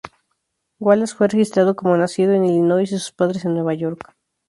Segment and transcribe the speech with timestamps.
[0.79, 4.15] Wallace fue registrado como nacido en Illinois y sus padres en Nueva York.